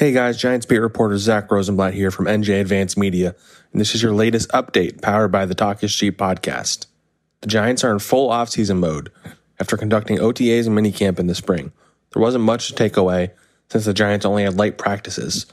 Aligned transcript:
Hey 0.00 0.12
guys, 0.12 0.38
Giants 0.38 0.64
beat 0.64 0.78
reporter 0.78 1.18
Zack 1.18 1.50
Rosenblatt 1.50 1.92
here 1.92 2.10
from 2.10 2.24
NJ 2.24 2.58
Advanced 2.58 2.96
Media, 2.96 3.34
and 3.70 3.78
this 3.78 3.94
is 3.94 4.02
your 4.02 4.14
latest 4.14 4.48
update 4.48 5.02
powered 5.02 5.30
by 5.30 5.44
the 5.44 5.54
Talk 5.54 5.84
is 5.84 5.94
Cheap 5.94 6.16
podcast. 6.16 6.86
The 7.42 7.48
Giants 7.48 7.84
are 7.84 7.92
in 7.92 7.98
full 7.98 8.30
offseason 8.30 8.78
mode 8.78 9.12
after 9.58 9.76
conducting 9.76 10.16
OTAs 10.16 10.66
and 10.66 10.74
minicamp 10.74 11.18
in 11.18 11.26
the 11.26 11.34
spring. 11.34 11.72
There 12.14 12.22
wasn't 12.22 12.44
much 12.44 12.68
to 12.68 12.74
take 12.74 12.96
away 12.96 13.32
since 13.68 13.84
the 13.84 13.92
Giants 13.92 14.24
only 14.24 14.44
had 14.44 14.56
light 14.56 14.78
practices, 14.78 15.44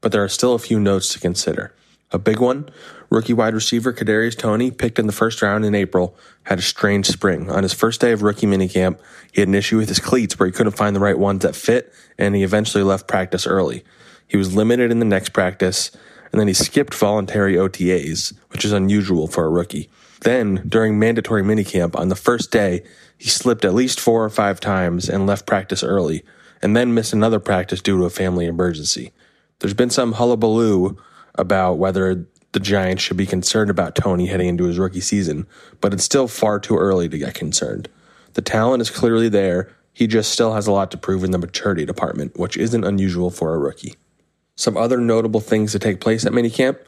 but 0.00 0.12
there 0.12 0.22
are 0.22 0.28
still 0.28 0.54
a 0.54 0.60
few 0.60 0.78
notes 0.78 1.08
to 1.08 1.18
consider. 1.18 1.74
A 2.12 2.18
big 2.18 2.38
one 2.38 2.68
rookie 3.10 3.32
wide 3.32 3.54
receiver 3.54 3.92
Kadarius 3.92 4.36
Toney, 4.36 4.70
picked 4.70 4.98
in 4.98 5.06
the 5.06 5.12
first 5.12 5.42
round 5.42 5.64
in 5.64 5.74
April, 5.74 6.16
had 6.44 6.58
a 6.58 6.62
strange 6.62 7.06
spring. 7.06 7.50
On 7.50 7.62
his 7.62 7.72
first 7.72 8.00
day 8.00 8.12
of 8.12 8.22
rookie 8.22 8.46
minicamp, 8.46 8.98
he 9.32 9.40
had 9.40 9.48
an 9.48 9.54
issue 9.54 9.76
with 9.76 9.88
his 9.88 10.00
cleats 10.00 10.38
where 10.38 10.46
he 10.46 10.52
couldn't 10.52 10.76
find 10.76 10.94
the 10.94 11.00
right 11.00 11.18
ones 11.18 11.42
that 11.42 11.56
fit, 11.56 11.92
and 12.18 12.34
he 12.34 12.42
eventually 12.42 12.84
left 12.84 13.08
practice 13.08 13.46
early. 13.46 13.84
He 14.26 14.36
was 14.36 14.54
limited 14.54 14.90
in 14.90 14.98
the 14.98 15.04
next 15.04 15.30
practice, 15.30 15.90
and 16.32 16.40
then 16.40 16.48
he 16.48 16.54
skipped 16.54 16.94
voluntary 16.94 17.54
OTAs, 17.54 18.32
which 18.48 18.64
is 18.64 18.72
unusual 18.72 19.28
for 19.28 19.44
a 19.44 19.50
rookie. 19.50 19.88
Then, 20.22 20.64
during 20.66 20.98
mandatory 20.98 21.42
minicamp, 21.42 21.94
on 21.94 22.08
the 22.08 22.16
first 22.16 22.50
day, 22.50 22.82
he 23.16 23.28
slipped 23.28 23.64
at 23.64 23.74
least 23.74 24.00
four 24.00 24.24
or 24.24 24.30
five 24.30 24.58
times 24.58 25.08
and 25.08 25.26
left 25.26 25.46
practice 25.46 25.84
early, 25.84 26.24
and 26.60 26.76
then 26.76 26.94
missed 26.94 27.12
another 27.12 27.38
practice 27.38 27.80
due 27.80 27.98
to 27.98 28.04
a 28.04 28.10
family 28.10 28.46
emergency. 28.46 29.12
There's 29.60 29.74
been 29.74 29.90
some 29.90 30.12
hullabaloo 30.12 30.96
about 31.38 31.78
whether 31.78 32.26
the 32.52 32.60
Giants 32.60 33.02
should 33.02 33.16
be 33.16 33.26
concerned 33.26 33.70
about 33.70 33.94
Toney 33.94 34.26
heading 34.26 34.48
into 34.48 34.64
his 34.64 34.78
rookie 34.78 35.00
season, 35.00 35.46
but 35.80 35.92
it's 35.92 36.04
still 36.04 36.26
far 36.26 36.58
too 36.58 36.76
early 36.76 37.08
to 37.08 37.18
get 37.18 37.34
concerned. 37.34 37.88
The 38.32 38.42
talent 38.42 38.80
is 38.80 38.90
clearly 38.90 39.28
there. 39.28 39.70
He 39.92 40.06
just 40.06 40.32
still 40.32 40.54
has 40.54 40.66
a 40.66 40.72
lot 40.72 40.90
to 40.90 40.98
prove 40.98 41.24
in 41.24 41.30
the 41.30 41.38
maturity 41.38 41.84
department, 41.84 42.38
which 42.38 42.56
isn't 42.56 42.84
unusual 42.84 43.30
for 43.30 43.54
a 43.54 43.58
rookie. 43.58 43.94
Some 44.54 44.76
other 44.76 44.98
notable 44.98 45.40
things 45.40 45.72
to 45.72 45.78
take 45.78 46.00
place 46.00 46.24
at 46.24 46.32
minicamp. 46.32 46.78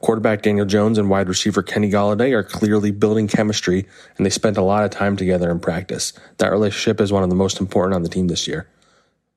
Quarterback 0.00 0.42
Daniel 0.42 0.66
Jones 0.66 0.98
and 0.98 1.08
wide 1.10 1.28
receiver 1.28 1.62
Kenny 1.62 1.90
Golladay 1.90 2.32
are 2.32 2.42
clearly 2.42 2.90
building 2.90 3.28
chemistry, 3.28 3.86
and 4.16 4.26
they 4.26 4.30
spent 4.30 4.56
a 4.56 4.62
lot 4.62 4.82
of 4.82 4.90
time 4.90 5.16
together 5.16 5.50
in 5.50 5.60
practice. 5.60 6.12
That 6.38 6.50
relationship 6.50 7.00
is 7.00 7.12
one 7.12 7.22
of 7.22 7.28
the 7.28 7.36
most 7.36 7.60
important 7.60 7.94
on 7.94 8.02
the 8.02 8.08
team 8.08 8.28
this 8.28 8.48
year. 8.48 8.66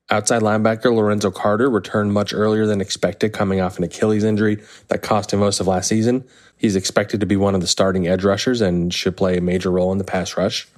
Outside 0.08 0.42
linebacker 0.42 0.94
Lorenzo 0.94 1.32
Carter 1.32 1.68
returned 1.68 2.12
much 2.12 2.32
earlier 2.32 2.64
than 2.64 2.80
expected, 2.80 3.32
coming 3.32 3.60
off 3.60 3.76
an 3.76 3.84
Achilles 3.84 4.22
injury 4.22 4.62
that 4.86 5.02
cost 5.02 5.32
him 5.32 5.40
most 5.40 5.58
of 5.58 5.66
last 5.66 5.88
season. 5.88 6.24
He's 6.56 6.76
expected 6.76 7.18
to 7.20 7.26
be 7.26 7.36
one 7.36 7.56
of 7.56 7.60
the 7.60 7.66
starting 7.66 8.06
edge 8.06 8.22
rushers 8.22 8.60
and 8.60 8.94
should 8.94 9.16
play 9.16 9.36
a 9.36 9.40
major 9.40 9.70
role 9.70 9.90
in 9.90 9.98
the 9.98 10.04
pass 10.04 10.36
rush. 10.36 10.68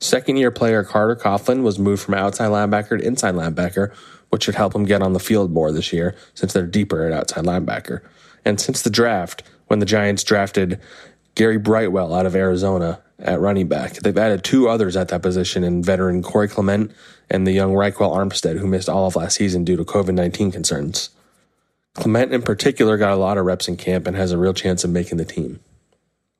Second 0.00 0.38
year 0.38 0.50
player 0.50 0.82
Carter 0.82 1.14
Coughlin 1.14 1.62
was 1.62 1.78
moved 1.78 2.02
from 2.02 2.14
outside 2.14 2.48
linebacker 2.48 2.98
to 2.98 3.06
inside 3.06 3.34
linebacker, 3.34 3.92
which 4.30 4.44
should 4.44 4.54
help 4.54 4.74
him 4.74 4.86
get 4.86 5.02
on 5.02 5.12
the 5.12 5.20
field 5.20 5.52
more 5.52 5.70
this 5.72 5.92
year 5.92 6.16
since 6.32 6.54
they're 6.54 6.66
deeper 6.66 7.04
at 7.04 7.12
outside 7.12 7.44
linebacker. 7.44 8.00
And 8.46 8.58
since 8.58 8.80
the 8.80 8.88
draft, 8.88 9.42
when 9.66 9.80
the 9.80 9.86
Giants 9.86 10.24
drafted 10.24 10.80
Gary 11.34 11.58
Brightwell 11.58 12.14
out 12.14 12.26
of 12.26 12.34
Arizona 12.34 13.00
at 13.18 13.40
running 13.40 13.68
back. 13.68 13.94
They've 13.94 14.16
added 14.16 14.44
two 14.44 14.68
others 14.68 14.96
at 14.96 15.08
that 15.08 15.22
position 15.22 15.64
in 15.64 15.82
veteran 15.82 16.22
Corey 16.22 16.48
Clement 16.48 16.92
and 17.28 17.46
the 17.46 17.52
young 17.52 17.72
Ryquell 17.72 18.14
Armstead, 18.14 18.58
who 18.58 18.66
missed 18.66 18.88
all 18.88 19.06
of 19.06 19.16
last 19.16 19.36
season 19.36 19.64
due 19.64 19.76
to 19.76 19.84
COVID 19.84 20.14
19 20.14 20.50
concerns. 20.50 21.10
Clement, 21.94 22.32
in 22.32 22.42
particular, 22.42 22.96
got 22.96 23.12
a 23.12 23.16
lot 23.16 23.36
of 23.36 23.44
reps 23.44 23.68
in 23.68 23.76
camp 23.76 24.06
and 24.06 24.16
has 24.16 24.32
a 24.32 24.38
real 24.38 24.54
chance 24.54 24.84
of 24.84 24.90
making 24.90 25.18
the 25.18 25.24
team. 25.24 25.60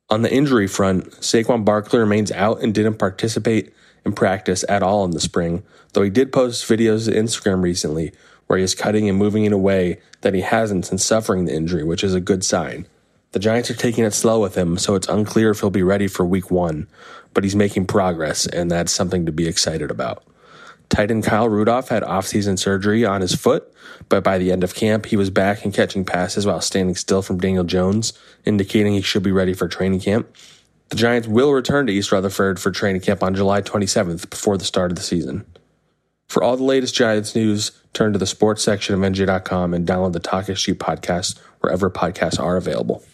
On 0.09 0.23
the 0.23 0.33
injury 0.33 0.67
front, 0.67 1.11
Saquon 1.21 1.65
Barkley 1.65 2.01
remains 2.01 2.33
out 2.33 2.62
and 2.62 2.75
didn't 2.75 2.99
participate 2.99 3.72
in 4.05 4.12
practice 4.12 4.65
at 4.69 4.83
all 4.83 5.05
in 5.05 5.11
the 5.11 5.21
spring, 5.21 5.62
though 5.93 6.03
he 6.03 6.11
did 6.11 6.33
post 6.33 6.69
videos 6.69 7.05
to 7.05 7.12
Instagram 7.12 7.62
recently 7.62 8.12
where 8.51 8.59
he 8.59 8.65
is 8.65 8.75
cutting 8.75 9.09
and 9.09 9.17
moving 9.17 9.45
in 9.45 9.53
a 9.53 9.59
way 9.59 10.01
that 10.22 10.34
he 10.34 10.41
hasn't 10.41 10.84
since 10.84 11.05
suffering 11.05 11.45
the 11.45 11.55
injury, 11.55 11.84
which 11.84 12.03
is 12.03 12.15
a 12.15 12.21
good 12.21 12.43
sign. 12.45 12.84
The 13.32 13.38
Giants 13.38 13.70
are 13.70 13.74
taking 13.74 14.04
it 14.04 14.12
slow 14.12 14.41
with 14.41 14.56
him, 14.56 14.76
so 14.76 14.96
it's 14.96 15.08
unclear 15.08 15.50
if 15.50 15.60
he'll 15.60 15.70
be 15.70 15.84
ready 15.84 16.08
for 16.08 16.24
week 16.24 16.50
one, 16.50 16.88
but 17.32 17.44
he's 17.44 17.54
making 17.54 17.86
progress, 17.86 18.44
and 18.46 18.70
that's 18.70 18.91
something 18.91 19.24
to 19.26 19.32
be 19.32 19.46
excited 19.46 19.88
about. 19.91 20.24
Tight 20.88 21.12
end 21.12 21.22
Kyle 21.22 21.48
Rudolph 21.48 21.91
had 21.91 22.02
offseason 22.02 22.58
surgery 22.58 23.04
on 23.04 23.20
his 23.20 23.32
foot, 23.32 23.72
but 24.08 24.24
by 24.24 24.36
the 24.38 24.50
end 24.50 24.64
of 24.64 24.74
camp, 24.74 25.06
he 25.06 25.16
was 25.16 25.30
back 25.30 25.64
and 25.64 25.72
catching 25.72 26.04
passes 26.04 26.44
while 26.44 26.60
standing 26.60 26.96
still 26.96 27.22
from 27.22 27.38
Daniel 27.38 27.62
Jones, 27.62 28.12
indicating 28.44 28.94
he 28.94 29.00
should 29.00 29.22
be 29.22 29.30
ready 29.30 29.54
for 29.54 29.68
training 29.68 30.00
camp. 30.00 30.34
The 30.88 30.97
Giants 30.97 31.28
will 31.28 31.52
return 31.52 31.86
to 31.86 31.92
East 31.92 32.10
Rutherford 32.10 32.58
for 32.58 32.72
training 32.72 33.02
camp 33.02 33.22
on 33.22 33.36
July 33.36 33.62
27th 33.62 34.28
before 34.28 34.58
the 34.58 34.64
start 34.64 34.91
of 34.91 34.97
the 34.97 35.04
season. 35.04 35.47
For 36.28 36.42
all 36.42 36.56
the 36.56 36.64
latest 36.64 36.97
Giants 36.97 37.36
news, 37.36 37.70
turn 37.92 38.12
to 38.12 38.18
the 38.18 38.26
sports 38.26 38.64
section 38.64 38.97
of 38.97 39.00
NJ.com 39.00 39.72
and 39.72 39.86
download 39.86 40.14
the 40.14 40.18
Talk 40.18 40.47
Cheap 40.47 40.80
podcast 40.80 41.38
wherever 41.60 41.88
podcasts 41.88 42.41
are 42.41 42.56
available. 42.56 43.04